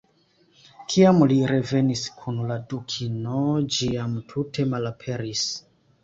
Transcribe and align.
Kiam 0.91 1.19
li 1.31 1.35
revenis 1.51 2.05
kun 2.21 2.39
la 2.51 2.57
Dukino, 2.71 3.41
ĝi 3.75 3.89
jam 3.97 4.15
tute 4.33 4.65
malaperis. 4.73 5.45